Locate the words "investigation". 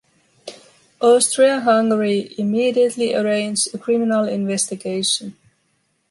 4.27-5.35